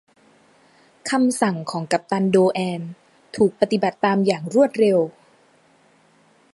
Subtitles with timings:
[1.09, 2.81] คำสั่งของกัปตันโดแอน
[3.35, 4.99] ถูกปฏิบัติตามอย่างรวดเร็ว